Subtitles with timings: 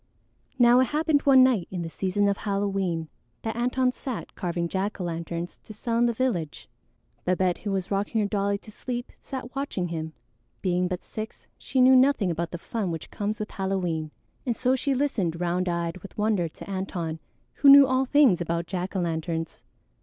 [0.57, 3.07] Now it happened one night in the season of Halloween
[3.43, 6.67] that Antone sat carving jack o' lanterns to sell in the village.
[7.23, 10.13] Babette, who was rocking her dolly to sleep, sat watching him.
[10.63, 14.09] Being but six, she knew nothing about the fun which comes with Halloween,
[14.43, 17.19] and so she listened round eyed with wonder to Antone,
[17.57, 19.63] who knew all things about jack o' lanterns.